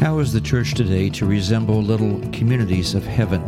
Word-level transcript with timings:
How 0.00 0.20
is 0.20 0.32
the 0.32 0.40
church 0.40 0.74
today 0.74 1.10
to 1.10 1.26
resemble 1.26 1.82
little 1.82 2.20
communities 2.30 2.94
of 2.94 3.04
heaven? 3.04 3.42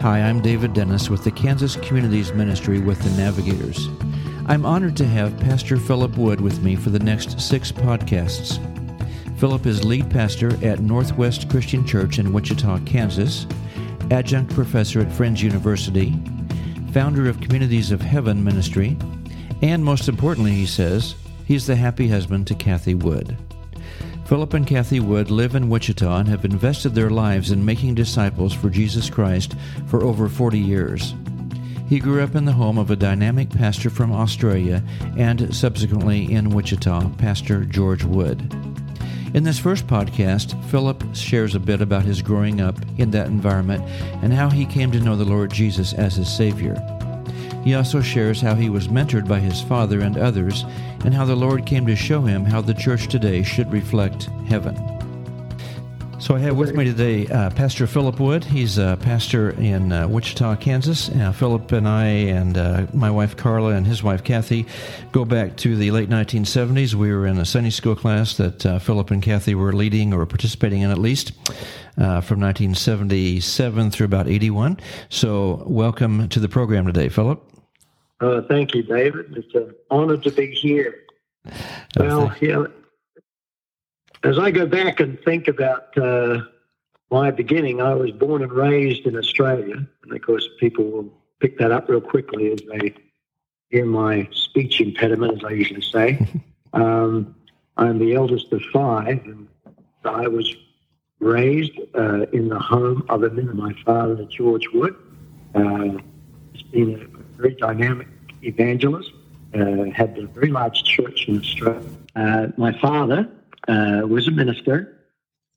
Hi, 0.00 0.22
I'm 0.22 0.40
David 0.40 0.72
Dennis 0.72 1.10
with 1.10 1.22
the 1.22 1.30
Kansas 1.30 1.76
Communities 1.76 2.32
Ministry 2.32 2.80
with 2.80 2.98
the 3.02 3.10
Navigators. 3.20 3.90
I'm 4.46 4.64
honored 4.64 4.96
to 4.96 5.06
have 5.06 5.38
Pastor 5.38 5.76
Philip 5.76 6.16
Wood 6.16 6.40
with 6.40 6.62
me 6.62 6.76
for 6.76 6.88
the 6.88 6.98
next 6.98 7.38
six 7.38 7.70
podcasts. 7.70 8.58
Philip 9.38 9.66
is 9.66 9.84
lead 9.84 10.10
pastor 10.10 10.48
at 10.64 10.80
Northwest 10.80 11.50
Christian 11.50 11.86
Church 11.86 12.18
in 12.18 12.32
Wichita, 12.32 12.78
Kansas, 12.86 13.46
adjunct 14.10 14.54
professor 14.54 15.00
at 15.00 15.12
Friends 15.12 15.42
University, 15.42 16.18
founder 16.92 17.28
of 17.28 17.42
Communities 17.42 17.92
of 17.92 18.00
Heaven 18.00 18.42
Ministry, 18.42 18.96
and 19.60 19.84
most 19.84 20.08
importantly, 20.08 20.52
he 20.52 20.64
says, 20.64 21.16
he's 21.44 21.66
the 21.66 21.76
happy 21.76 22.08
husband 22.08 22.46
to 22.46 22.54
Kathy 22.54 22.94
Wood. 22.94 23.36
Philip 24.26 24.54
and 24.54 24.66
Kathy 24.66 24.98
Wood 24.98 25.30
live 25.30 25.54
in 25.54 25.68
Wichita 25.68 26.18
and 26.18 26.28
have 26.28 26.44
invested 26.44 26.96
their 26.96 27.10
lives 27.10 27.52
in 27.52 27.64
making 27.64 27.94
disciples 27.94 28.52
for 28.52 28.68
Jesus 28.68 29.08
Christ 29.08 29.54
for 29.86 30.02
over 30.02 30.28
40 30.28 30.58
years. 30.58 31.14
He 31.88 32.00
grew 32.00 32.24
up 32.24 32.34
in 32.34 32.44
the 32.44 32.52
home 32.52 32.76
of 32.76 32.90
a 32.90 32.96
dynamic 32.96 33.48
pastor 33.48 33.88
from 33.88 34.10
Australia 34.10 34.82
and 35.16 35.54
subsequently 35.54 36.32
in 36.32 36.50
Wichita, 36.50 37.08
Pastor 37.18 37.64
George 37.64 38.02
Wood. 38.02 38.52
In 39.34 39.44
this 39.44 39.60
first 39.60 39.86
podcast, 39.86 40.60
Philip 40.70 41.04
shares 41.14 41.54
a 41.54 41.60
bit 41.60 41.80
about 41.80 42.02
his 42.02 42.20
growing 42.20 42.60
up 42.60 42.80
in 42.98 43.12
that 43.12 43.28
environment 43.28 43.84
and 44.24 44.32
how 44.32 44.50
he 44.50 44.66
came 44.66 44.90
to 44.90 44.98
know 44.98 45.14
the 45.14 45.24
Lord 45.24 45.52
Jesus 45.52 45.92
as 45.92 46.16
his 46.16 46.34
Savior. 46.34 46.95
He 47.66 47.74
also 47.74 48.00
shares 48.00 48.40
how 48.40 48.54
he 48.54 48.70
was 48.70 48.86
mentored 48.86 49.26
by 49.26 49.40
his 49.40 49.60
father 49.60 49.98
and 49.98 50.16
others, 50.16 50.64
and 51.04 51.12
how 51.12 51.24
the 51.24 51.34
Lord 51.34 51.66
came 51.66 51.84
to 51.86 51.96
show 51.96 52.20
him 52.20 52.44
how 52.44 52.60
the 52.60 52.72
church 52.72 53.08
today 53.08 53.42
should 53.42 53.72
reflect 53.72 54.30
heaven. 54.46 54.76
So 56.20 56.36
I 56.36 56.38
have 56.38 56.56
with 56.56 56.76
me 56.76 56.84
today 56.84 57.26
uh, 57.26 57.50
Pastor 57.50 57.88
Philip 57.88 58.20
Wood. 58.20 58.44
He's 58.44 58.78
a 58.78 58.96
pastor 59.00 59.50
in 59.50 59.90
uh, 59.90 60.06
Wichita, 60.06 60.54
Kansas. 60.56 61.08
Uh, 61.08 61.32
Philip 61.32 61.72
and 61.72 61.88
I 61.88 62.04
and 62.04 62.56
uh, 62.56 62.86
my 62.94 63.10
wife 63.10 63.36
Carla 63.36 63.72
and 63.72 63.84
his 63.84 64.00
wife 64.00 64.22
Kathy 64.22 64.64
go 65.10 65.24
back 65.24 65.56
to 65.56 65.74
the 65.74 65.90
late 65.90 66.08
1970s. 66.08 66.94
We 66.94 67.12
were 67.12 67.26
in 67.26 67.36
a 67.36 67.44
Sunday 67.44 67.70
school 67.70 67.96
class 67.96 68.36
that 68.36 68.64
uh, 68.64 68.78
Philip 68.78 69.10
and 69.10 69.20
Kathy 69.20 69.56
were 69.56 69.72
leading 69.72 70.14
or 70.14 70.24
participating 70.24 70.82
in 70.82 70.92
at 70.92 70.98
least 70.98 71.32
uh, 71.98 72.20
from 72.20 72.38
1977 72.40 73.90
through 73.90 74.06
about 74.06 74.28
81. 74.28 74.78
So 75.08 75.64
welcome 75.66 76.28
to 76.28 76.38
the 76.38 76.48
program 76.48 76.86
today, 76.86 77.08
Philip. 77.08 77.55
Uh, 78.20 78.42
thank 78.42 78.74
you, 78.74 78.82
David. 78.82 79.36
It's 79.36 79.54
an 79.54 79.74
honor 79.90 80.16
to 80.16 80.30
be 80.30 80.50
here. 80.50 80.94
Oh, 81.98 82.26
well, 82.26 82.34
yeah, 82.40 82.64
as 84.26 84.38
I 84.38 84.50
go 84.50 84.66
back 84.66 85.00
and 85.00 85.20
think 85.20 85.46
about 85.46 85.96
uh, 85.96 86.40
my 87.10 87.30
beginning, 87.30 87.80
I 87.80 87.94
was 87.94 88.10
born 88.10 88.42
and 88.42 88.52
raised 88.52 89.06
in 89.06 89.16
Australia. 89.16 89.86
And 90.02 90.12
of 90.12 90.22
course, 90.22 90.48
people 90.58 90.84
will 90.84 91.12
pick 91.40 91.58
that 91.58 91.70
up 91.70 91.88
real 91.88 92.00
quickly 92.00 92.52
as 92.52 92.60
they 92.68 92.94
hear 93.70 93.86
my 93.86 94.28
speech 94.32 94.80
impediment, 94.80 95.38
as 95.38 95.44
I 95.44 95.50
usually 95.50 95.82
say. 95.82 96.26
um, 96.72 97.36
I'm 97.76 97.98
the 97.98 98.14
eldest 98.14 98.52
of 98.52 98.62
five, 98.72 99.24
and 99.24 99.48
I 100.04 100.26
was 100.28 100.54
raised 101.20 101.78
uh, 101.94 102.22
in 102.32 102.48
the 102.48 102.58
home 102.58 103.04
of 103.08 103.22
a 103.22 103.30
man, 103.30 103.56
my 103.56 103.74
father, 103.84 104.24
George 104.24 104.66
Wood. 104.72 104.96
Uh, 105.54 105.98
he's 106.52 106.62
been 106.62 106.94
a 107.00 107.25
very 107.36 107.54
dynamic 107.54 108.08
evangelist, 108.42 109.12
uh, 109.54 109.84
had 109.94 110.18
a 110.18 110.26
very 110.26 110.50
large 110.50 110.82
church 110.84 111.26
in 111.28 111.38
Australia. 111.38 111.88
Uh, 112.14 112.48
my 112.56 112.78
father 112.78 113.28
uh, 113.68 114.02
was 114.06 114.28
a 114.28 114.30
minister, 114.30 114.98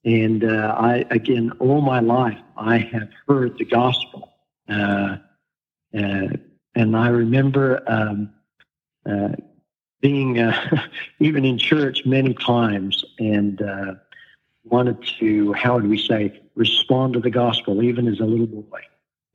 and 0.04 0.44
uh, 0.44 0.74
I, 0.78 1.04
again, 1.10 1.52
all 1.58 1.80
my 1.80 2.00
life, 2.00 2.38
I 2.56 2.78
have 2.78 3.08
heard 3.26 3.58
the 3.58 3.64
gospel. 3.64 4.32
Uh, 4.68 5.16
and 5.92 6.96
I 6.96 7.08
remember 7.08 7.82
um, 7.86 8.30
being 10.00 10.52
even 11.18 11.44
in 11.44 11.58
church 11.58 12.06
many 12.06 12.34
times 12.34 13.04
and 13.18 13.60
wanted 14.64 15.02
to, 15.18 15.52
how 15.54 15.74
would 15.74 15.88
we 15.88 15.98
say, 15.98 16.40
respond 16.54 17.14
to 17.14 17.20
the 17.20 17.30
gospel, 17.30 17.82
even 17.82 18.06
as 18.06 18.20
a 18.20 18.24
little 18.24 18.46
boy. 18.46 18.80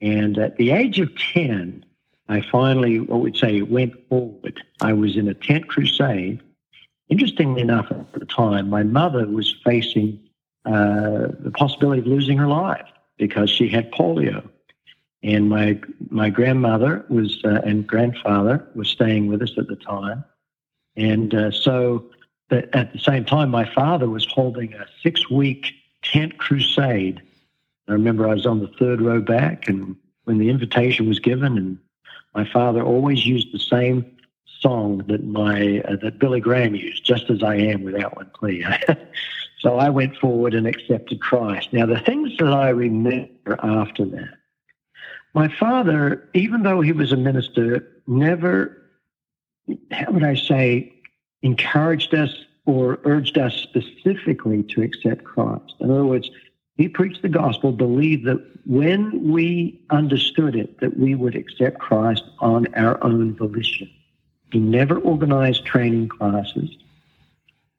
And 0.02 0.38
at 0.38 0.58
the 0.58 0.72
age 0.72 1.00
of 1.00 1.10
10, 1.34 1.86
I 2.28 2.42
finally, 2.42 3.00
what 3.00 3.22
we'd 3.22 3.38
say, 3.38 3.62
went 3.62 3.94
forward. 4.10 4.62
I 4.82 4.94
was 4.94 5.16
in 5.16 5.28
a 5.28 5.34
tent 5.34 5.68
crusade. 5.68 6.42
Interestingly 7.10 7.62
enough, 7.62 7.92
at 7.92 8.14
the 8.14 8.26
time, 8.26 8.70
my 8.70 8.84
mother 8.84 9.28
was 9.28 9.56
facing 9.64 10.20
uh, 10.66 11.28
the 11.40 11.52
possibility 11.56 12.02
of 12.02 12.08
losing 12.08 12.38
her 12.38 12.48
life 12.48 12.88
because 13.18 13.50
she 13.50 13.70
had 13.70 13.92
polio. 13.92 14.48
And 15.22 15.50
my 15.50 15.80
my 16.10 16.30
grandmother 16.30 17.06
was 17.10 17.40
uh, 17.44 17.62
and 17.64 17.86
grandfather 17.86 18.68
was 18.76 18.90
staying 18.90 19.28
with 19.28 19.42
us 19.42 19.54
at 19.58 19.68
the 19.68 19.76
time, 19.76 20.24
and 20.96 21.34
uh, 21.34 21.52
so 21.52 22.06
but 22.50 22.74
at 22.76 22.94
the 22.94 23.00
same 23.00 23.26
time, 23.26 23.50
my 23.50 23.66
father 23.74 24.08
was 24.08 24.26
holding 24.26 24.74
a 24.74 24.86
six 25.02 25.30
week 25.30 25.74
tent 26.04 26.38
crusade. 26.38 27.22
I 27.88 27.94
remember 27.94 28.30
I 28.30 28.34
was 28.34 28.46
on 28.46 28.60
the 28.60 28.72
third 28.80 29.02
row 29.02 29.20
back, 29.20 29.68
and 29.68 29.96
when 30.26 30.38
the 30.38 30.50
invitation 30.50 31.08
was 31.08 31.20
given, 31.20 31.58
and 31.58 31.80
my 32.36 32.48
father 32.52 32.84
always 32.84 33.26
used 33.26 33.54
the 33.54 33.60
same 33.60 34.06
song 34.60 35.04
that 35.08 35.24
my 35.24 35.82
uh, 35.88 35.96
that 36.02 36.20
Billy 36.20 36.42
Graham 36.42 36.76
used, 36.76 37.06
"Just 37.06 37.30
as 37.30 37.42
I 37.42 37.56
Am," 37.56 37.84
without 37.84 38.16
one 38.16 38.30
plea. 38.36 38.66
so 39.60 39.78
I 39.78 39.90
went 39.90 40.18
forward 40.18 40.54
and 40.54 40.68
accepted 40.68 41.22
Christ. 41.22 41.72
Now, 41.72 41.86
the 41.86 42.00
things 42.00 42.36
that 42.38 42.52
I 42.52 42.70
remember 42.70 43.58
after 43.64 44.06
that, 44.06 44.34
my 45.34 45.48
father, 45.48 46.30
even 46.34 46.64
though 46.64 46.82
he 46.82 46.92
was 46.92 47.12
a 47.12 47.18
minister, 47.18 47.88
never, 48.08 48.82
how 49.92 50.12
would 50.12 50.24
I 50.24 50.36
say, 50.36 50.94
encouraged 51.42 52.14
us 52.14 52.34
or 52.66 53.00
urged 53.04 53.38
us 53.38 53.54
specifically 53.56 54.64
to 54.64 54.82
accept 54.82 55.24
Christ. 55.24 55.76
In 55.80 55.92
other 55.92 56.06
words, 56.06 56.30
he 56.78 56.90
preached 56.90 57.22
the 57.22 57.30
gospel, 57.30 57.72
believed 57.72 58.26
that 58.26 58.44
when 58.66 59.32
we 59.32 59.80
understood 59.90 60.56
it, 60.56 60.80
that 60.82 60.98
we 60.98 61.16
would 61.16 61.36
accept 61.36 61.80
Christ 61.80 62.24
on 62.40 62.68
our 62.76 63.02
own 63.04 63.36
volition. 63.36 63.90
He 64.52 64.60
never 64.60 64.98
organized 64.98 65.66
training 65.66 66.10
classes 66.10 66.70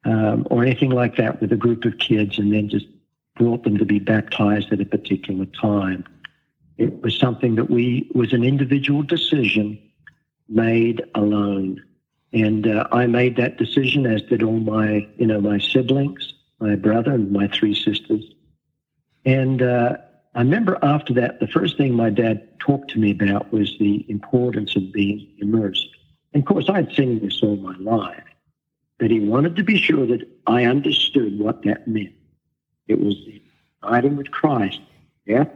um, 0.03 0.47
or 0.49 0.63
anything 0.63 0.91
like 0.91 1.15
that 1.17 1.41
with 1.41 1.51
a 1.51 1.57
group 1.57 1.85
of 1.85 1.97
kids 1.99 2.39
and 2.39 2.53
then 2.53 2.69
just 2.69 2.87
brought 3.35 3.63
them 3.63 3.77
to 3.77 3.85
be 3.85 3.99
baptized 3.99 4.71
at 4.71 4.81
a 4.81 4.85
particular 4.85 5.45
time. 5.45 6.03
It 6.77 7.01
was 7.01 7.17
something 7.17 7.55
that 7.55 7.69
we 7.69 8.09
was 8.13 8.33
an 8.33 8.43
individual 8.43 9.03
decision 9.03 9.79
made 10.49 11.03
alone. 11.15 11.83
And 12.33 12.67
uh, 12.67 12.87
I 12.91 13.07
made 13.07 13.35
that 13.37 13.57
decision, 13.57 14.05
as 14.05 14.21
did 14.23 14.43
all 14.43 14.59
my, 14.59 15.07
you 15.17 15.25
know, 15.25 15.41
my 15.41 15.59
siblings, 15.59 16.33
my 16.59 16.75
brother, 16.75 17.13
and 17.13 17.31
my 17.31 17.47
three 17.47 17.75
sisters. 17.75 18.23
And 19.27 19.61
uh, 19.61 19.97
I 20.35 20.39
remember 20.39 20.79
after 20.81 21.13
that, 21.15 21.41
the 21.41 21.47
first 21.47 21.75
thing 21.75 21.93
my 21.93 22.09
dad 22.09 22.47
talked 22.59 22.91
to 22.91 22.99
me 22.99 23.11
about 23.11 23.51
was 23.51 23.77
the 23.77 24.05
importance 24.07 24.77
of 24.77 24.93
being 24.93 25.27
immersed. 25.39 25.89
And 26.33 26.43
of 26.43 26.47
course, 26.47 26.69
I'd 26.69 26.93
seen 26.93 27.19
this 27.19 27.43
all 27.43 27.57
my 27.57 27.75
life, 27.77 28.23
but 28.99 29.11
he 29.11 29.19
wanted 29.19 29.57
to 29.57 29.63
be 29.63 29.77
sure 29.77 30.07
that 30.07 30.25
I 30.47 30.63
understood 30.63 31.37
what 31.39 31.63
that 31.63 31.89
meant. 31.89 32.13
It 32.87 33.01
was 33.01 33.17
uniting 33.83 34.15
with 34.15 34.31
Christ, 34.31 34.79
death 35.27 35.49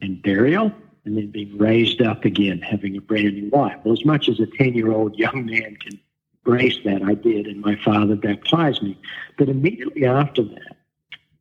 and 0.00 0.22
burial, 0.22 0.70
and 1.04 1.16
then 1.16 1.32
being 1.32 1.58
raised 1.58 2.00
up 2.00 2.24
again, 2.24 2.60
having 2.60 2.96
a 2.96 3.00
brand 3.00 3.34
new 3.34 3.50
life. 3.50 3.76
Well, 3.82 3.92
as 3.92 4.04
much 4.04 4.28
as 4.28 4.38
a 4.38 4.46
10 4.46 4.74
year 4.74 4.92
old 4.92 5.18
young 5.18 5.46
man 5.46 5.76
can 5.80 5.98
embrace 6.46 6.78
that, 6.84 7.02
I 7.02 7.14
did, 7.14 7.48
and 7.48 7.60
my 7.60 7.74
father 7.74 8.14
baptized 8.14 8.84
me. 8.84 8.96
But 9.36 9.48
immediately 9.48 10.04
after 10.04 10.44
that, 10.44 10.77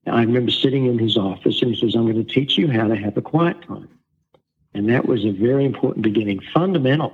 I 0.08 0.22
remember 0.22 0.52
sitting 0.52 0.86
in 0.86 0.98
his 1.00 1.18
office 1.18 1.62
and 1.62 1.74
he 1.74 1.80
says, 1.80 1.96
I'm 1.96 2.12
going 2.12 2.24
to 2.24 2.34
teach 2.34 2.58
you 2.58 2.70
how 2.70 2.88
to 2.88 2.96
have 2.96 3.18
a 3.18 3.22
quiet 3.22 3.62
time. 3.64 3.90
And 4.74 4.90
that 4.90 5.06
was 5.06 5.26
a 5.26 5.32
very 5.32 5.66
important 5.66 6.04
beginning, 6.04 6.40
fundamental. 6.54 7.14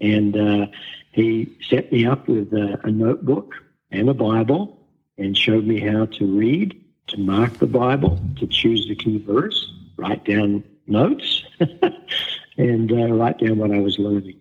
And 0.00 0.36
uh, 0.36 0.66
he 1.12 1.56
set 1.68 1.92
me 1.92 2.06
up 2.06 2.28
with 2.28 2.52
a, 2.52 2.80
a 2.84 2.90
notebook 2.90 3.54
and 3.90 4.08
a 4.08 4.14
Bible 4.14 4.78
and 5.18 5.36
showed 5.36 5.66
me 5.66 5.80
how 5.80 6.06
to 6.06 6.26
read, 6.26 6.80
to 7.08 7.18
mark 7.18 7.58
the 7.58 7.66
Bible, 7.66 8.20
to 8.36 8.46
choose 8.46 8.88
the 8.88 8.96
key 8.96 9.18
verse, 9.18 9.72
write 9.96 10.24
down 10.24 10.64
notes, 10.86 11.44
and 12.56 12.90
uh, 12.90 13.12
write 13.12 13.38
down 13.38 13.58
what 13.58 13.70
I 13.70 13.80
was 13.80 13.98
learning. 13.98 14.40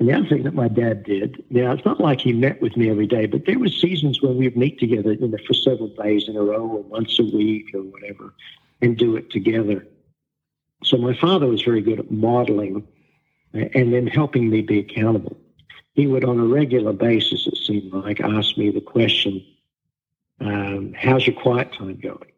And 0.00 0.08
the 0.08 0.14
other 0.14 0.26
thing 0.26 0.44
that 0.44 0.54
my 0.54 0.68
dad 0.68 1.04
did, 1.04 1.44
now 1.50 1.72
it's 1.72 1.84
not 1.84 2.00
like 2.00 2.22
he 2.22 2.32
met 2.32 2.62
with 2.62 2.74
me 2.74 2.88
every 2.88 3.06
day, 3.06 3.26
but 3.26 3.44
there 3.44 3.58
were 3.58 3.68
seasons 3.68 4.22
when 4.22 4.38
we'd 4.38 4.56
meet 4.56 4.80
together 4.80 5.12
you 5.12 5.28
know, 5.28 5.36
for 5.46 5.52
several 5.52 5.88
days 5.88 6.26
in 6.26 6.36
a 6.36 6.42
row 6.42 6.66
or 6.66 6.82
once 6.82 7.18
a 7.18 7.24
week 7.24 7.74
or 7.74 7.82
whatever 7.82 8.32
and 8.80 8.96
do 8.96 9.14
it 9.14 9.30
together. 9.30 9.86
So 10.82 10.96
my 10.96 11.14
father 11.14 11.46
was 11.46 11.60
very 11.60 11.82
good 11.82 12.00
at 12.00 12.10
modeling 12.10 12.88
and 13.52 13.92
then 13.92 14.06
helping 14.06 14.48
me 14.48 14.62
be 14.62 14.78
accountable. 14.78 15.36
He 15.92 16.06
would, 16.06 16.24
on 16.24 16.40
a 16.40 16.46
regular 16.46 16.94
basis, 16.94 17.46
it 17.46 17.58
seemed 17.58 17.92
like, 17.92 18.22
ask 18.22 18.56
me 18.56 18.70
the 18.70 18.80
question, 18.80 19.44
um, 20.40 20.94
how's 20.96 21.26
your 21.26 21.38
quiet 21.38 21.74
time 21.74 22.00
going? 22.00 22.32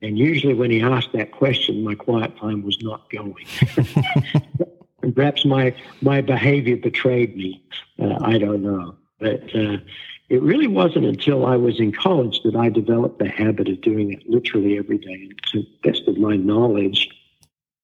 And 0.00 0.18
usually, 0.18 0.54
when 0.54 0.70
he 0.70 0.80
asked 0.80 1.12
that 1.12 1.32
question, 1.32 1.84
my 1.84 1.94
quiet 1.94 2.38
time 2.38 2.62
was 2.62 2.80
not 2.80 3.10
going. 3.10 3.44
perhaps 5.20 5.44
my 5.44 5.74
my 6.00 6.22
behavior 6.22 6.76
betrayed 6.76 7.36
me. 7.36 7.62
Uh, 7.98 8.16
I 8.22 8.38
don't 8.38 8.62
know, 8.62 8.96
but 9.18 9.54
uh, 9.54 9.76
it 10.30 10.40
really 10.40 10.66
wasn't 10.66 11.04
until 11.04 11.44
I 11.44 11.56
was 11.56 11.78
in 11.78 11.92
college 11.92 12.40
that 12.44 12.56
I 12.56 12.70
developed 12.70 13.18
the 13.18 13.28
habit 13.28 13.68
of 13.68 13.82
doing 13.82 14.14
it 14.14 14.26
literally 14.26 14.78
every 14.78 14.96
day. 14.96 15.28
And 15.28 15.42
to 15.52 15.60
the 15.60 15.90
best 15.90 16.08
of 16.08 16.16
my 16.16 16.36
knowledge, 16.36 17.10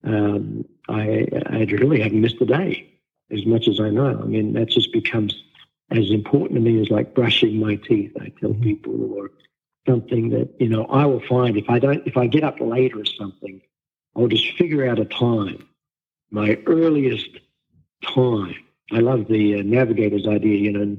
um, 0.04 0.64
I 0.88 1.28
I 1.50 1.66
really 1.70 2.00
haven't 2.00 2.22
missed 2.22 2.40
a 2.40 2.46
day 2.46 2.90
as 3.30 3.44
much 3.44 3.68
as 3.68 3.80
I 3.80 3.90
know. 3.90 4.18
I 4.22 4.24
mean, 4.24 4.54
that 4.54 4.70
just 4.70 4.90
becomes 4.94 5.34
as 5.90 6.10
important 6.10 6.54
to 6.54 6.60
me 6.60 6.80
as 6.80 6.88
like 6.88 7.14
brushing 7.14 7.60
my 7.60 7.74
teeth. 7.76 8.12
I 8.18 8.32
tell 8.40 8.52
mm-hmm. 8.52 8.62
people, 8.62 9.12
or 9.12 9.30
something 9.86 10.30
that 10.30 10.48
you 10.58 10.70
know 10.70 10.86
I 10.86 11.04
will 11.04 11.24
find 11.28 11.58
if 11.58 11.68
I 11.68 11.80
don't 11.80 12.02
if 12.06 12.16
I 12.16 12.28
get 12.28 12.44
up 12.44 12.58
late 12.60 12.96
or 12.96 13.04
something, 13.04 13.60
I'll 14.16 14.28
just 14.28 14.56
figure 14.56 14.88
out 14.88 14.98
a 14.98 15.04
time, 15.04 15.68
my 16.30 16.58
earliest 16.66 17.28
time. 18.02 18.54
I 18.92 18.98
love 18.98 19.26
the 19.28 19.60
uh, 19.60 19.62
navigator's 19.62 20.26
idea, 20.26 20.58
you 20.58 20.72
know, 20.72 20.96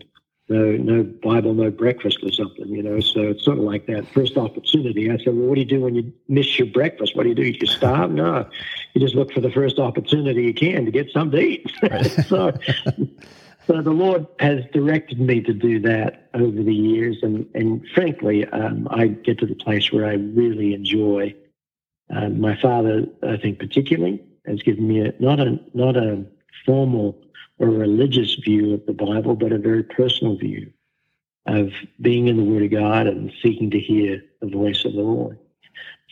no 0.49 0.71
no 0.71 1.03
Bible, 1.03 1.53
no 1.53 1.69
breakfast 1.69 2.19
or 2.23 2.31
something, 2.31 2.67
you 2.69 2.81
know. 2.81 2.99
So 2.99 3.21
it's 3.21 3.43
sort 3.43 3.57
of 3.57 3.63
like 3.63 3.85
that 3.87 4.07
first 4.07 4.37
opportunity. 4.37 5.11
I 5.11 5.17
said, 5.17 5.35
well, 5.35 5.47
what 5.47 5.55
do 5.55 5.61
you 5.61 5.67
do 5.67 5.81
when 5.81 5.95
you 5.95 6.13
miss 6.27 6.57
your 6.57 6.67
breakfast? 6.67 7.15
What 7.15 7.23
do 7.23 7.29
you 7.29 7.35
do? 7.35 7.43
You 7.43 7.53
just 7.53 7.77
starve? 7.77 8.11
No, 8.11 8.47
you 8.93 9.01
just 9.01 9.15
look 9.15 9.33
for 9.33 9.41
the 9.41 9.51
first 9.51 9.77
opportunity 9.77 10.43
you 10.43 10.53
can 10.53 10.85
to 10.85 10.91
get 10.91 11.11
something 11.11 11.39
to 11.39 11.45
eat. 11.45 11.71
so 12.27 12.53
so 13.67 13.81
the 13.81 13.91
Lord 13.91 14.25
has 14.39 14.63
directed 14.71 15.19
me 15.19 15.41
to 15.41 15.53
do 15.53 15.79
that 15.81 16.29
over 16.33 16.63
the 16.63 16.75
years, 16.75 17.17
and 17.21 17.45
and 17.53 17.85
frankly, 17.93 18.45
um, 18.45 18.87
I 18.89 19.07
get 19.07 19.39
to 19.39 19.45
the 19.45 19.55
place 19.55 19.91
where 19.91 20.05
I 20.05 20.13
really 20.13 20.73
enjoy. 20.73 21.35
Uh, 22.09 22.29
my 22.29 22.55
father, 22.61 23.05
I 23.21 23.35
think, 23.35 23.59
particularly, 23.59 24.23
has 24.47 24.61
given 24.63 24.87
me 24.87 25.01
a, 25.01 25.13
not 25.19 25.39
a 25.39 25.59
not 25.73 25.97
a 25.97 26.25
formal 26.65 27.21
or 27.59 27.69
religious 27.69 28.35
view 28.35 28.73
of 28.73 28.85
the 28.85 28.93
Bible, 28.93 29.35
but 29.35 29.51
a 29.51 29.57
very 29.57 29.83
personal 29.83 30.35
view 30.35 30.71
of 31.45 31.71
being 32.01 32.27
in 32.27 32.37
the 32.37 32.43
Word 32.43 32.63
of 32.63 32.71
God 32.71 33.07
and 33.07 33.31
seeking 33.41 33.71
to 33.71 33.79
hear 33.79 34.23
the 34.41 34.47
voice 34.47 34.85
of 34.85 34.93
the 34.93 35.01
Lord. 35.01 35.39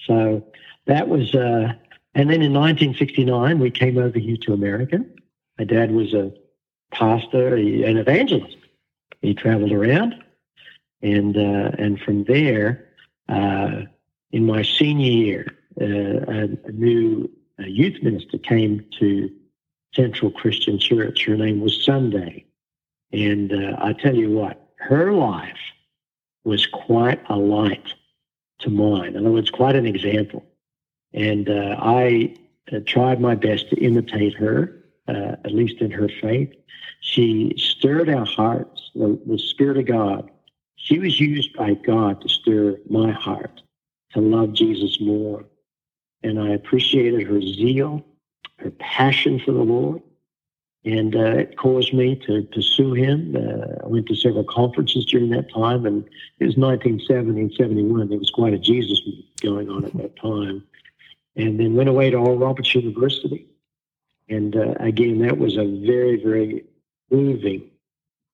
So 0.08 0.44
that 0.86 1.08
was, 1.08 1.36
uh, 1.36 1.74
and 2.14 2.30
then 2.30 2.42
in 2.42 2.54
1969 2.54 3.60
we 3.60 3.70
came 3.70 3.98
over 3.98 4.18
here 4.18 4.38
to 4.38 4.54
America. 4.54 5.06
My 5.60 5.66
dad 5.66 5.92
was 5.92 6.14
a 6.14 6.32
pastor, 6.92 7.56
an 7.56 7.98
evangelist. 7.98 8.58
He 9.22 9.34
traveled 9.34 9.72
around, 9.72 10.16
and 11.02 11.38
uh, 11.38 11.72
and 11.78 12.00
from 12.00 12.24
there, 12.26 12.90
uh, 13.28 13.82
in 14.32 14.46
my 14.46 14.62
senior 14.62 15.12
year, 15.12 15.58
uh, 15.82 15.86
a, 15.86 16.50
a, 17.60 17.68
youth 17.68 18.02
minister 18.04 18.38
came 18.38 18.86
to 19.00 19.30
Central 19.94 20.32
Christian 20.32 20.80
Church. 20.80 21.26
Her 21.26 21.38
name 21.38 21.62
was 21.62 21.84
Sunday, 21.84 22.46
and 23.12 23.52
uh, 23.52 23.78
I 23.80 23.94
tell 23.94 24.16
you 24.16 24.32
what, 24.32 24.70
her 24.78 25.14
life 25.14 25.58
was 26.44 26.66
quite 26.68 27.22
a 27.30 27.36
light 27.36 27.94
to 28.60 28.70
mine. 28.70 29.16
In 29.16 29.18
other 29.18 29.32
words, 29.32 29.50
quite 29.50 29.76
an 29.76 29.86
example. 29.86 30.46
And 31.14 31.50
uh, 31.50 31.76
I 31.80 32.36
uh, 32.72 32.80
tried 32.86 33.20
my 33.22 33.36
best 33.36 33.70
to 33.70 33.78
imitate 33.78 34.36
her, 34.36 34.84
at 35.08 35.52
least 35.54 35.82
in 35.82 35.92
her 35.92 36.10
faith. 36.22 36.52
She 37.00 37.54
stirred 37.58 38.10
our 38.10 38.26
hearts, 38.26 38.92
the, 38.96 39.20
the 39.26 39.38
Spirit 39.38 39.78
of 39.78 39.86
God. 39.86 40.30
She 40.76 41.00
was 41.00 41.20
used 41.20 41.56
by 41.56 41.76
God 41.76 42.22
to 42.22 42.30
stir 42.30 42.78
my 42.90 43.12
heart 43.12 43.62
to 44.14 44.22
love 44.22 44.54
Jesus 44.54 45.00
more. 45.00 45.46
And 46.26 46.40
I 46.40 46.50
appreciated 46.50 47.28
her 47.28 47.40
zeal, 47.40 48.04
her 48.58 48.72
passion 48.72 49.40
for 49.40 49.52
the 49.52 49.62
Lord. 49.62 50.02
And 50.84 51.16
uh, 51.16 51.38
it 51.38 51.56
caused 51.56 51.94
me 51.94 52.16
to 52.26 52.42
pursue 52.52 52.94
him. 52.94 53.36
Uh, 53.36 53.84
I 53.84 53.88
went 53.88 54.08
to 54.08 54.16
several 54.16 54.44
conferences 54.44 55.06
during 55.06 55.30
that 55.30 55.54
time, 55.54 55.86
and 55.86 56.04
it 56.40 56.46
was 56.46 56.58
1970 56.58 57.42
and 57.42 57.54
71. 57.54 58.10
There 58.10 58.18
was 58.18 58.32
quite 58.32 58.56
a 58.56 58.58
Jesus 58.58 59.02
going 59.40 59.70
on 59.70 59.86
at 59.86 59.96
that 59.98 60.16
time. 60.20 60.64
And 61.36 61.60
then 61.60 61.76
went 61.76 61.90
away 61.90 62.10
to 62.10 62.18
Oral 62.18 62.40
Roberts 62.40 62.74
University. 62.74 63.46
And 64.28 64.56
uh, 64.56 64.74
again, 64.80 65.20
that 65.20 65.38
was 65.38 65.58
a 65.58 65.66
very, 65.86 66.16
very 66.16 66.66
moving 67.12 67.70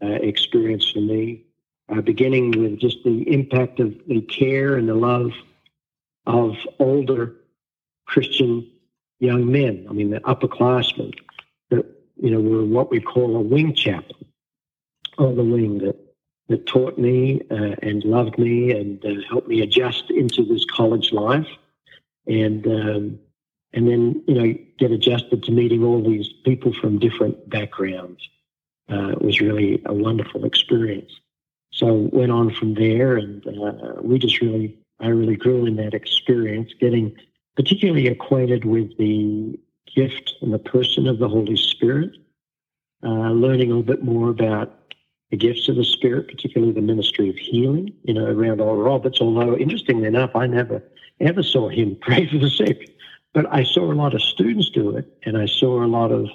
uh, 0.02 0.08
experience 0.08 0.90
for 0.90 1.02
me, 1.02 1.44
uh, 1.90 2.00
beginning 2.00 2.52
with 2.52 2.80
just 2.80 3.04
the 3.04 3.24
impact 3.34 3.82
of 3.82 3.94
the 4.08 4.22
care 4.22 4.78
and 4.78 4.88
the 4.88 4.96
love 4.96 5.32
of 6.26 6.56
older 6.80 7.36
Christian 8.12 8.69
young 9.19 9.52
men. 9.52 9.86
I 9.90 9.94
mean, 9.94 10.12
the 10.12 10.19
upperclassmen 10.22 11.13
that 11.69 11.86
you 12.18 12.30
know 12.31 12.42
were 12.42 12.66
what 12.66 12.92
we 12.92 13.00
call 13.00 13.36
a 13.36 13.42
wing 13.42 13.74
chaplain 13.74 14.25
on 15.18 15.36
the 15.36 15.44
wing 15.44 15.80
that 15.80 15.98
that 16.50 16.66
taught 16.68 16.98
me 16.98 17.42
uh, 17.50 17.75
and 17.81 18.04
loved 18.04 18.38
me 18.38 18.72
and 18.72 19.04
uh, 19.06 19.22
helped 19.30 19.48
me 19.48 19.62
adjust 19.62 20.10
into 20.10 20.44
this 20.44 20.66
college 20.66 21.12
life, 21.12 21.48
and 22.28 22.66
um, 22.68 23.19
and 23.74 23.88
then 23.88 24.24
you 24.28 24.36
know 24.36 24.56
get 24.78 24.92
adjusted 24.92 25.44
to 25.44 25.52
meeting 25.52 25.84
all 25.84 26.04
these 26.04 26.30
people 26.44 26.74
from 26.74 27.00
different 27.00 27.50
backgrounds 27.50 28.28
uh, 28.92 29.10
it 29.10 29.22
was 29.22 29.40
really 29.40 29.81
a 29.86 29.94
wonderful 29.94 30.46
experience. 30.46 31.12
So 31.72 32.10
went 32.12 32.31
on 32.31 32.54
from 32.54 32.74
there, 32.74 33.16
and 33.16 33.46
uh, 33.48 34.02
we 34.02 34.19
just 34.19 34.42
really, 34.42 34.78
I 35.00 35.08
really 35.08 35.38
grew 35.38 35.66
in 35.66 35.78
that 35.78 35.94
experience, 35.94 36.74
getting 36.80 37.16
particularly 37.56 38.07
acquainted 38.07 38.65
with 38.65 38.98
the 38.98 39.59
gift 39.95 40.36
and 40.42 40.53
the 40.53 40.59
person 40.59 41.07
of 41.07 41.19
the 41.19 41.27
Holy 41.27 41.56
Spirit, 41.56 42.12
uh, 43.03 43.31
learning 43.31 43.71
a 43.71 43.75
little 43.75 43.83
bit 43.83 44.03
more 44.03 44.30
about 44.30 44.94
the 45.31 45.38
gifts 45.38 45.69
of 45.69 45.75
the 45.75 45.83
Spirit, 45.83 46.27
particularly 46.27 46.74
the 46.74 46.81
ministry 46.81 47.30
of 47.30 47.38
healing, 47.38 47.94
you 48.03 48.13
know, 48.13 48.25
around 48.25 48.62
Oral 48.62 48.83
Roberts. 48.83 49.19
Although, 49.21 49.56
interestingly 49.56 50.07
enough, 50.07 50.36
I 50.36 50.48
never 50.48 50.83
ever 51.19 51.44
saw 51.44 51.69
him 51.69 51.95
pray 52.01 52.27
for 52.27 52.38
the 52.38 52.50
sick, 52.50 52.89
but 53.33 53.45
I 53.51 53.63
saw 53.63 53.92
a 53.92 53.94
lot 53.94 54.13
of 54.13 54.21
students 54.21 54.69
do 54.69 54.95
it, 54.98 55.18
and 55.24 55.38
I 55.38 55.45
saw 55.45 55.83
a 55.83 55.88
lot 55.88 56.12
of 56.12 56.30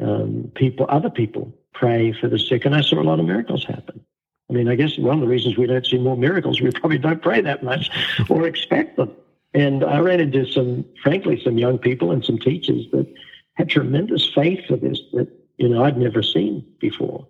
um, 0.00 0.50
people, 0.54 0.86
other 0.88 1.10
people, 1.10 1.52
pray 1.72 2.12
for 2.12 2.28
the 2.28 2.38
sick, 2.38 2.64
and 2.64 2.74
I 2.74 2.80
saw 2.80 3.00
a 3.00 3.04
lot 3.04 3.20
of 3.20 3.26
miracles 3.26 3.64
happen. 3.64 4.04
I 4.48 4.52
mean, 4.52 4.68
I 4.68 4.74
guess 4.74 4.98
one 4.98 5.14
of 5.14 5.20
the 5.20 5.28
reasons 5.28 5.56
we 5.56 5.66
don't 5.66 5.86
see 5.86 5.98
more 5.98 6.16
miracles, 6.16 6.60
we 6.60 6.72
probably 6.72 6.98
don't 6.98 7.22
pray 7.22 7.40
that 7.40 7.62
much 7.62 7.90
or 8.28 8.46
expect 8.46 8.96
them. 8.96 9.12
And 9.52 9.84
I 9.84 9.98
ran 9.98 10.20
into 10.20 10.46
some, 10.46 10.84
frankly, 11.02 11.40
some 11.42 11.58
young 11.58 11.78
people 11.78 12.12
and 12.12 12.24
some 12.24 12.38
teachers 12.38 12.86
that 12.92 13.12
had 13.54 13.68
tremendous 13.68 14.28
faith 14.32 14.64
for 14.66 14.76
this 14.76 15.00
that 15.12 15.28
you 15.58 15.68
know 15.68 15.84
I'd 15.84 15.98
never 15.98 16.22
seen 16.22 16.64
before, 16.80 17.26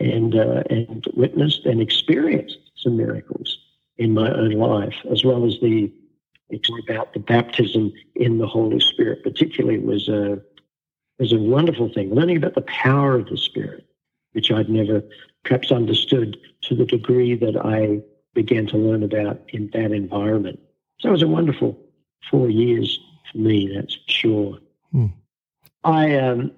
and 0.00 0.34
uh, 0.34 0.62
and 0.70 1.06
witnessed 1.14 1.66
and 1.66 1.80
experienced 1.80 2.58
some 2.76 2.96
miracles 2.96 3.58
in 3.98 4.14
my 4.14 4.30
own 4.32 4.52
life, 4.52 4.96
as 5.10 5.24
well 5.24 5.46
as 5.46 5.60
the 5.60 5.92
it's 6.48 6.68
about 6.86 7.14
the 7.14 7.20
baptism 7.20 7.92
in 8.14 8.38
the 8.38 8.46
Holy 8.46 8.80
Spirit. 8.80 9.22
Particularly 9.22 9.78
was 9.78 10.08
uh, 10.08 10.36
was 11.18 11.32
a 11.32 11.38
wonderful 11.38 11.92
thing. 11.92 12.14
Learning 12.14 12.36
about 12.36 12.54
the 12.54 12.62
power 12.62 13.14
of 13.16 13.26
the 13.26 13.36
Spirit, 13.36 13.86
which 14.32 14.50
I'd 14.50 14.68
never 14.70 15.02
perhaps 15.44 15.70
understood 15.70 16.38
to 16.62 16.74
the 16.74 16.86
degree 16.86 17.34
that 17.36 17.56
I 17.56 18.00
began 18.34 18.66
to 18.68 18.78
learn 18.78 19.02
about 19.02 19.40
in 19.48 19.70
that 19.74 19.92
environment. 19.92 20.58
So 21.02 21.08
it 21.08 21.12
was 21.12 21.22
a 21.22 21.28
wonderful 21.28 21.78
four 22.30 22.48
years 22.48 22.98
for 23.30 23.38
me, 23.38 23.70
that's 23.74 23.94
for 23.94 24.10
sure. 24.10 24.58
Hmm. 24.92 25.06
I 25.84 26.16
um, 26.16 26.52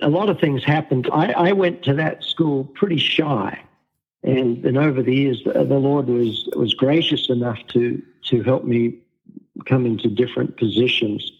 a 0.00 0.08
lot 0.08 0.30
of 0.30 0.38
things 0.38 0.64
happened. 0.64 1.08
I, 1.12 1.32
I, 1.32 1.52
went 1.52 1.82
to 1.84 1.94
that 1.94 2.22
school 2.22 2.64
pretty 2.64 2.98
shy, 2.98 3.60
and 4.22 4.64
and 4.64 4.78
over 4.78 5.02
the 5.02 5.14
years, 5.14 5.42
the, 5.44 5.52
the 5.52 5.78
Lord 5.78 6.06
was 6.06 6.48
was 6.54 6.72
gracious 6.72 7.28
enough 7.28 7.58
to 7.68 8.00
to 8.26 8.42
help 8.42 8.64
me 8.64 8.98
come 9.66 9.84
into 9.84 10.08
different 10.08 10.56
positions 10.56 11.32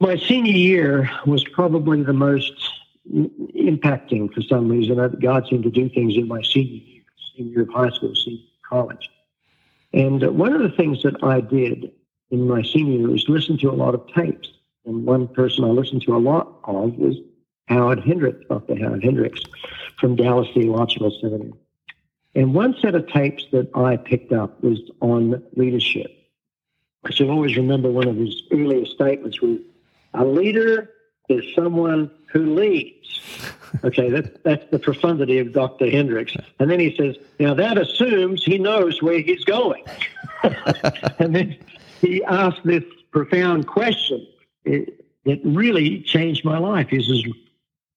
my 0.00 0.16
senior 0.16 0.52
year 0.52 1.10
was 1.26 1.44
probably 1.44 2.02
the 2.02 2.12
most 2.12 2.52
impacting 3.10 4.32
for 4.32 4.42
some 4.42 4.68
reason. 4.68 4.96
God 5.20 5.46
seemed 5.48 5.64
to 5.64 5.70
do 5.70 5.88
things 5.88 6.16
in 6.16 6.28
my 6.28 6.42
senior 6.42 6.82
year, 6.84 7.02
senior 7.36 7.52
year 7.52 7.62
of 7.62 7.70
high 7.70 7.90
school, 7.90 8.14
senior 8.14 8.38
of 8.38 8.68
college. 8.68 9.10
And 9.92 10.22
uh, 10.22 10.32
one 10.32 10.52
of 10.52 10.62
the 10.62 10.76
things 10.76 11.02
that 11.02 11.22
I 11.22 11.40
did 11.40 11.92
in 12.30 12.46
my 12.46 12.62
senior 12.62 12.98
year 12.98 13.08
was 13.08 13.28
listen 13.28 13.58
to 13.58 13.70
a 13.70 13.72
lot 13.72 13.94
of 13.94 14.06
tapes. 14.14 14.48
And 14.84 15.04
one 15.04 15.28
person 15.28 15.64
I 15.64 15.68
listened 15.68 16.02
to 16.02 16.16
a 16.16 16.18
lot 16.18 16.60
of 16.64 16.94
was 16.96 17.16
Howard 17.68 18.00
Hendricks, 18.00 18.44
Dr. 18.48 18.76
Howard 18.76 19.04
Hendricks 19.04 19.42
from 19.98 20.16
Dallas 20.16 20.48
Theological 20.54 21.16
Seminary. 21.20 21.52
And 22.34 22.54
one 22.54 22.76
set 22.80 22.94
of 22.94 23.08
tapes 23.08 23.44
that 23.52 23.68
I 23.74 23.96
picked 23.96 24.32
up 24.32 24.62
was 24.62 24.78
on 25.00 25.42
leadership. 25.56 26.10
I 27.04 27.10
should 27.10 27.30
always 27.30 27.56
remember 27.56 27.90
one 27.90 28.08
of 28.08 28.16
his 28.16 28.42
earliest 28.52 28.92
statements 28.92 29.40
was, 29.40 29.58
a 30.14 30.24
leader 30.24 30.90
is 31.28 31.44
someone 31.54 32.10
who 32.28 32.54
leads. 32.54 33.20
Okay, 33.84 34.08
that, 34.10 34.42
that's 34.44 34.64
the 34.70 34.78
profundity 34.78 35.38
of 35.38 35.52
Dr. 35.52 35.90
Hendricks. 35.90 36.34
And 36.58 36.70
then 36.70 36.80
he 36.80 36.94
says, 36.96 37.16
now 37.38 37.54
that 37.54 37.76
assumes 37.76 38.44
he 38.44 38.58
knows 38.58 39.02
where 39.02 39.20
he's 39.20 39.44
going. 39.44 39.84
and 41.18 41.34
then 41.34 41.58
he 42.00 42.24
asked 42.24 42.64
this 42.64 42.84
profound 43.10 43.66
question 43.66 44.26
it, 44.64 45.04
that 45.24 45.40
really 45.44 46.00
changed 46.02 46.44
my 46.44 46.58
life. 46.58 46.88
He 46.88 47.02
says, 47.02 47.22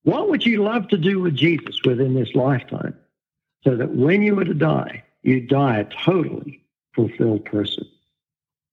What 0.04 0.30
would 0.30 0.46
you 0.46 0.64
love 0.64 0.88
to 0.90 0.98
do 0.98 1.20
with 1.20 1.36
Jesus 1.36 1.82
within 1.86 2.14
this 2.14 2.34
lifetime 2.36 2.96
so 3.64 3.76
that 3.76 3.92
when 3.96 4.22
you 4.22 4.36
were 4.36 4.46
to 4.46 4.54
die, 4.54 5.04
you 5.24 5.42
die 5.42 5.80
a 5.80 5.86
totally 6.04 6.64
fulfilled 6.94 7.46
person? 7.46 7.86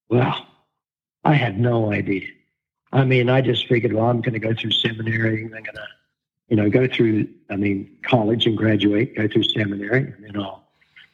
Well, 0.08 0.46
I 1.24 1.34
had 1.34 1.60
no 1.60 1.92
idea. 1.92 2.26
I 2.92 3.04
mean, 3.04 3.28
I 3.28 3.40
just 3.40 3.66
figured, 3.66 3.92
well, 3.92 4.06
I'm 4.06 4.20
going 4.20 4.32
to 4.32 4.38
go 4.38 4.54
through 4.54 4.72
seminary. 4.72 5.44
I'm 5.44 5.50
going 5.50 5.64
to, 5.64 5.86
you 6.48 6.56
know, 6.56 6.70
go 6.70 6.86
through, 6.86 7.28
I 7.50 7.56
mean, 7.56 7.90
college 8.02 8.46
and 8.46 8.56
graduate, 8.56 9.16
go 9.16 9.28
through 9.28 9.44
seminary, 9.44 10.12
and 10.12 10.24
then 10.24 10.36
I'll 10.42 10.64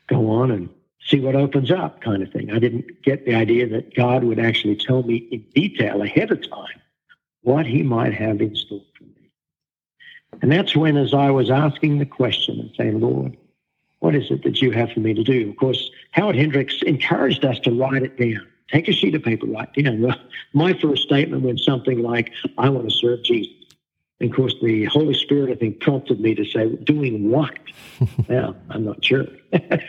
go 0.06 0.30
on 0.30 0.50
and 0.50 0.68
see 1.04 1.20
what 1.20 1.34
opens 1.34 1.70
up 1.70 2.00
kind 2.00 2.22
of 2.22 2.30
thing. 2.30 2.52
I 2.52 2.58
didn't 2.58 3.02
get 3.02 3.26
the 3.26 3.34
idea 3.34 3.68
that 3.68 3.94
God 3.94 4.24
would 4.24 4.38
actually 4.38 4.76
tell 4.76 5.02
me 5.02 5.16
in 5.30 5.44
detail 5.54 6.02
ahead 6.02 6.30
of 6.30 6.48
time 6.48 6.80
what 7.42 7.66
he 7.66 7.82
might 7.82 8.14
have 8.14 8.40
in 8.40 8.54
store 8.56 8.80
for 8.96 9.04
me. 9.04 9.30
And 10.40 10.50
that's 10.50 10.74
when, 10.74 10.96
as 10.96 11.12
I 11.12 11.30
was 11.30 11.50
asking 11.50 11.98
the 11.98 12.06
question 12.06 12.58
and 12.60 12.70
saying, 12.76 13.00
Lord, 13.00 13.36
what 13.98 14.14
is 14.14 14.30
it 14.30 14.42
that 14.44 14.62
you 14.62 14.70
have 14.70 14.92
for 14.92 15.00
me 15.00 15.14
to 15.14 15.22
do? 15.22 15.50
Of 15.50 15.56
course, 15.56 15.90
Howard 16.12 16.36
Hendricks 16.36 16.82
encouraged 16.82 17.44
us 17.44 17.58
to 17.60 17.70
write 17.70 18.02
it 18.02 18.18
down. 18.18 18.46
Take 18.70 18.88
a 18.88 18.92
sheet 18.92 19.14
of 19.14 19.22
paper, 19.22 19.46
write 19.46 19.74
down. 19.74 20.00
Well, 20.00 20.18
my 20.52 20.72
first 20.74 21.02
statement 21.02 21.42
went 21.42 21.60
something 21.60 22.02
like, 22.02 22.32
I 22.56 22.68
want 22.68 22.88
to 22.88 22.94
serve 22.94 23.22
Jesus. 23.22 23.52
And 24.20 24.30
of 24.30 24.36
course, 24.36 24.54
the 24.62 24.84
Holy 24.86 25.14
Spirit, 25.14 25.50
I 25.50 25.56
think, 25.56 25.80
prompted 25.80 26.20
me 26.20 26.34
to 26.34 26.44
say, 26.44 26.68
doing 26.76 27.30
what? 27.30 27.58
yeah, 28.28 28.52
I'm 28.70 28.84
not 28.84 29.04
sure. 29.04 29.26
then 29.52 29.80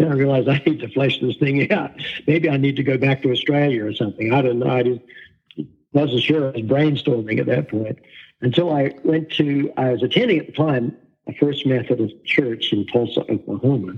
I 0.00 0.12
realized 0.12 0.48
I 0.48 0.62
need 0.66 0.80
to 0.80 0.88
flesh 0.88 1.20
this 1.20 1.36
thing 1.36 1.70
out. 1.72 1.92
Maybe 2.26 2.50
I 2.50 2.56
need 2.56 2.76
to 2.76 2.82
go 2.82 2.98
back 2.98 3.22
to 3.22 3.30
Australia 3.30 3.86
or 3.86 3.94
something. 3.94 4.32
I 4.32 4.42
don't 4.42 4.58
know. 4.58 4.70
I 4.70 4.82
just 4.82 5.00
wasn't 5.92 6.22
sure. 6.22 6.48
I 6.48 6.50
was 6.50 6.62
brainstorming 6.62 7.38
at 7.38 7.46
that 7.46 7.68
point 7.68 7.98
until 8.40 8.74
I 8.74 8.94
went 9.04 9.30
to, 9.32 9.72
I 9.76 9.92
was 9.92 10.02
attending 10.02 10.38
at 10.38 10.46
the 10.46 10.52
time 10.52 10.96
a 11.26 11.32
First 11.34 11.66
Methodist 11.66 12.14
church 12.24 12.72
in 12.72 12.86
Tulsa, 12.86 13.20
Oklahoma. 13.30 13.94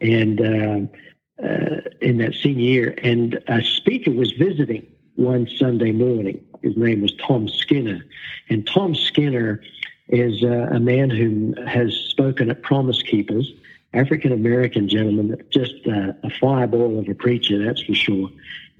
And 0.00 0.40
uh, 0.40 0.98
in 1.38 2.18
that 2.18 2.34
senior 2.34 2.64
year, 2.64 2.94
and 3.02 3.42
a 3.48 3.62
speaker 3.62 4.10
was 4.10 4.32
visiting 4.32 4.86
one 5.18 5.48
Sunday 5.58 5.92
morning. 5.92 6.44
His 6.62 6.76
name 6.76 7.02
was 7.02 7.12
Tom 7.14 7.48
Skinner. 7.48 8.04
And 8.48 8.66
Tom 8.66 8.94
Skinner 8.94 9.60
is 10.08 10.42
uh, 10.42 10.68
a 10.70 10.80
man 10.80 11.10
who 11.10 11.54
has 11.66 11.92
spoken 11.94 12.50
at 12.50 12.62
Promise 12.62 13.02
Keepers, 13.02 13.52
African 13.94 14.32
American 14.32 14.88
gentleman, 14.88 15.36
just 15.50 15.74
uh, 15.86 16.12
a 16.22 16.30
fireball 16.40 16.98
of 16.98 17.08
a 17.08 17.14
preacher, 17.14 17.64
that's 17.64 17.82
for 17.82 17.94
sure. 17.94 18.30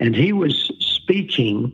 And 0.00 0.14
he 0.14 0.32
was 0.32 0.70
speaking 0.78 1.72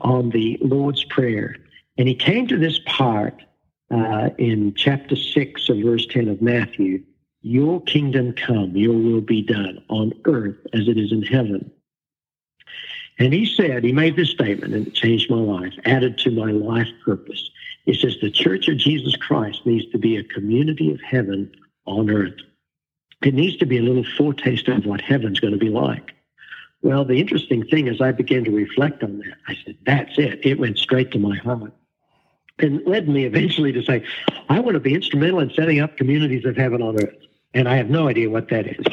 on 0.00 0.30
the 0.30 0.58
Lord's 0.60 1.04
Prayer. 1.04 1.56
And 1.98 2.06
he 2.08 2.14
came 2.14 2.46
to 2.48 2.56
this 2.56 2.78
part 2.86 3.42
uh, 3.90 4.30
in 4.38 4.74
chapter 4.74 5.16
6 5.16 5.68
of 5.68 5.78
verse 5.78 6.06
10 6.06 6.28
of 6.28 6.40
Matthew 6.40 7.02
Your 7.46 7.82
kingdom 7.82 8.32
come, 8.32 8.74
your 8.74 8.94
will 8.94 9.20
be 9.20 9.42
done 9.42 9.84
on 9.90 10.14
earth 10.24 10.56
as 10.72 10.88
it 10.88 10.96
is 10.96 11.12
in 11.12 11.20
heaven. 11.20 11.70
And 13.18 13.34
he 13.34 13.44
said, 13.44 13.84
he 13.84 13.92
made 13.92 14.16
this 14.16 14.30
statement, 14.30 14.72
and 14.72 14.86
it 14.86 14.94
changed 14.94 15.30
my 15.30 15.36
life, 15.36 15.74
added 15.84 16.16
to 16.20 16.30
my 16.30 16.52
life 16.52 16.88
purpose. 17.04 17.50
He 17.84 17.92
says, 17.92 18.16
the 18.22 18.30
Church 18.30 18.66
of 18.68 18.78
Jesus 18.78 19.14
Christ 19.16 19.66
needs 19.66 19.84
to 19.92 19.98
be 19.98 20.16
a 20.16 20.24
community 20.24 20.90
of 20.90 21.02
heaven 21.02 21.52
on 21.84 22.08
earth. 22.08 22.32
It 23.22 23.34
needs 23.34 23.58
to 23.58 23.66
be 23.66 23.76
a 23.76 23.82
little 23.82 24.06
foretaste 24.16 24.68
of 24.68 24.86
what 24.86 25.02
heaven's 25.02 25.38
going 25.38 25.52
to 25.52 25.58
be 25.58 25.68
like. 25.68 26.14
Well, 26.80 27.04
the 27.04 27.20
interesting 27.20 27.66
thing 27.66 27.88
is, 27.88 28.00
I 28.00 28.12
began 28.12 28.44
to 28.44 28.52
reflect 28.52 29.02
on 29.02 29.18
that. 29.18 29.36
I 29.48 29.56
said, 29.66 29.76
that's 29.84 30.18
it. 30.18 30.40
It 30.46 30.58
went 30.58 30.78
straight 30.78 31.10
to 31.10 31.18
my 31.18 31.36
heart 31.36 31.74
and 32.58 32.82
led 32.86 33.06
me 33.06 33.26
eventually 33.26 33.72
to 33.72 33.82
say, 33.82 34.02
I 34.48 34.60
want 34.60 34.76
to 34.76 34.80
be 34.80 34.94
instrumental 34.94 35.40
in 35.40 35.50
setting 35.50 35.80
up 35.80 35.98
communities 35.98 36.46
of 36.46 36.56
heaven 36.56 36.80
on 36.80 36.98
earth. 36.98 37.16
And 37.54 37.68
I 37.68 37.76
have 37.76 37.88
no 37.88 38.08
idea 38.08 38.28
what 38.28 38.48
that 38.48 38.66
is. 38.66 38.84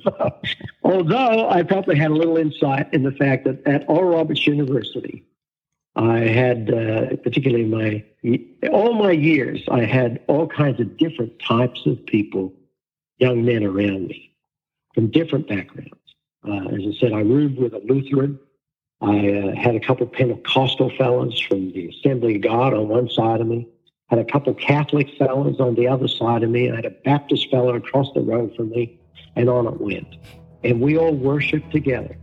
so, 0.02 0.34
although 0.82 1.48
I 1.48 1.62
probably 1.62 1.96
had 1.96 2.10
a 2.10 2.14
little 2.14 2.38
insight 2.38 2.92
in 2.92 3.02
the 3.02 3.12
fact 3.12 3.44
that 3.44 3.66
at 3.66 3.84
Oral 3.88 4.16
Roberts 4.16 4.46
University, 4.46 5.24
I 5.94 6.20
had, 6.20 6.72
uh, 6.72 7.16
particularly 7.16 7.66
my 7.66 8.02
all 8.70 8.94
my 8.94 9.10
years, 9.10 9.60
I 9.70 9.84
had 9.84 10.20
all 10.26 10.46
kinds 10.46 10.80
of 10.80 10.96
different 10.96 11.38
types 11.38 11.84
of 11.84 12.04
people, 12.06 12.54
young 13.18 13.44
men 13.44 13.62
around 13.62 14.06
me, 14.06 14.32
from 14.94 15.10
different 15.10 15.48
backgrounds. 15.48 15.92
Uh, 16.48 16.68
as 16.68 16.80
I 16.80 16.98
said, 16.98 17.12
I 17.12 17.20
roomed 17.20 17.58
with 17.58 17.74
a 17.74 17.78
Lutheran. 17.80 18.38
I 19.02 19.28
uh, 19.28 19.54
had 19.54 19.74
a 19.74 19.80
couple 19.80 20.06
of 20.06 20.12
Pentecostal 20.12 20.90
fellows 20.96 21.38
from 21.40 21.72
the 21.72 21.88
Assembly 21.88 22.36
of 22.36 22.42
God 22.42 22.72
on 22.72 22.88
one 22.88 23.10
side 23.10 23.40
of 23.40 23.46
me. 23.46 23.68
Had 24.12 24.18
a 24.18 24.30
couple 24.30 24.52
Catholic 24.52 25.08
fellows 25.16 25.58
on 25.58 25.74
the 25.74 25.88
other 25.88 26.06
side 26.06 26.42
of 26.42 26.50
me. 26.50 26.70
I 26.70 26.76
had 26.76 26.84
a 26.84 26.90
Baptist 26.90 27.50
fellow 27.50 27.74
across 27.74 28.12
the 28.12 28.20
road 28.20 28.54
from 28.54 28.68
me, 28.68 29.00
and 29.36 29.48
on 29.48 29.66
it 29.66 29.80
went. 29.80 30.16
And 30.62 30.82
we 30.82 30.98
all 30.98 31.14
worshiped 31.14 31.72
together. 31.72 32.14